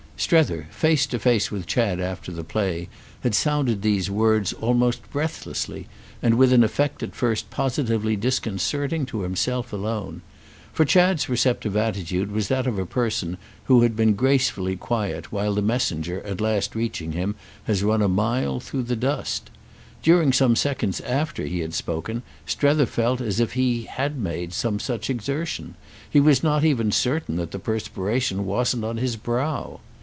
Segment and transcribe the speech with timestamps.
[0.21, 2.89] —Strether, face to face with Chad after the play,
[3.21, 5.87] had sounded these words almost breathlessly,
[6.21, 10.21] and with an effect at first positively disconcerting to himself alone.
[10.73, 15.55] For Chad's receptive attitude was that of a person who had been gracefully quiet while
[15.55, 17.33] the messenger at last reaching him
[17.63, 19.49] has run a mile through the dust.
[20.03, 24.79] During some seconds after he had spoken Strether felt as if he had made some
[24.79, 25.73] such exertion;
[26.07, 29.79] he was not even certain that the perspiration wasn't on his brow.